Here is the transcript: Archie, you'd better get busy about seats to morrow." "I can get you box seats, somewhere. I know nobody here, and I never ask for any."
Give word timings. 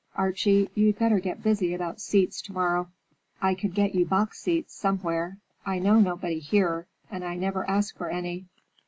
Archie, 0.15 0.67
you'd 0.73 0.97
better 0.97 1.19
get 1.19 1.43
busy 1.43 1.75
about 1.75 2.01
seats 2.01 2.41
to 2.41 2.51
morrow." 2.51 2.89
"I 3.39 3.53
can 3.53 3.69
get 3.69 3.93
you 3.93 4.03
box 4.03 4.39
seats, 4.39 4.73
somewhere. 4.73 5.37
I 5.63 5.77
know 5.77 5.99
nobody 5.99 6.39
here, 6.39 6.87
and 7.11 7.23
I 7.23 7.35
never 7.35 7.69
ask 7.69 7.95
for 7.95 8.09
any." 8.09 8.47